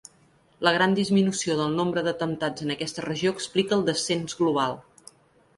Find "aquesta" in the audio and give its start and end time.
2.77-3.05